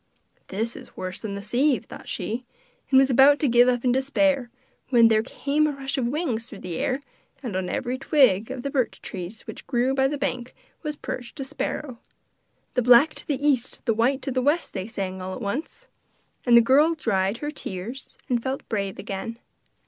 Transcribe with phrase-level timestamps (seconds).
[0.47, 2.43] 'This is worse than the sieve,' thought she,
[2.89, 4.49] and was about to give up in despair
[4.89, 7.03] when there came a rush of wings through the air,
[7.43, 11.39] and on every twig of the birch trees which grew by the bank was perched
[11.39, 11.99] a sparrow.
[12.73, 15.85] 'The black to the east, the white to the west!' they sang, all at once;
[16.47, 19.37] and the girl dried her tears and felt brave again.